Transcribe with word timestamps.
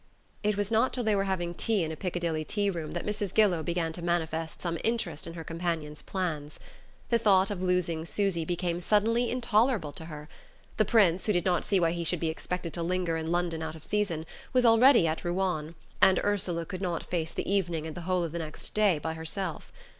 It 0.41 0.57
was 0.57 0.71
not 0.71 0.93
till 0.93 1.03
they 1.03 1.15
were 1.15 1.25
having 1.25 1.53
tea 1.53 1.83
in 1.83 1.91
a 1.91 1.95
Piccadilly 1.95 2.43
tea 2.43 2.71
room 2.71 2.89
that 2.93 3.05
Mrs. 3.05 3.35
Gillow 3.35 3.61
began 3.61 3.93
to 3.93 4.01
manifest 4.01 4.59
some 4.59 4.79
interest 4.83 5.27
in 5.27 5.35
her 5.35 5.43
companion's 5.43 6.01
plans. 6.01 6.57
The 7.11 7.19
thought 7.19 7.51
of 7.51 7.61
losing 7.61 8.03
Susy 8.05 8.43
became 8.43 8.79
suddenly 8.79 9.29
intolerable 9.29 9.91
to 9.91 10.05
her. 10.05 10.27
The 10.77 10.85
Prince, 10.85 11.27
who 11.27 11.33
did 11.33 11.45
not 11.45 11.65
see 11.65 11.79
why 11.79 11.91
he 11.91 12.03
should 12.03 12.19
be 12.19 12.29
expected 12.29 12.73
to 12.73 12.81
linger 12.81 13.15
in 13.15 13.31
London 13.31 13.61
out 13.61 13.75
of 13.75 13.83
season, 13.83 14.25
was 14.53 14.65
already 14.65 15.05
at 15.05 15.23
Ruan, 15.23 15.75
and 16.01 16.19
Ursula 16.23 16.65
could 16.65 16.81
not 16.81 17.03
face 17.03 17.31
the 17.31 17.47
evening 17.47 17.85
and 17.85 17.95
the 17.95 18.01
whole 18.01 18.23
of 18.23 18.31
the 18.31 18.39
next 18.39 18.73
day 18.73 18.97
by 18.97 19.13
herself. 19.13 19.71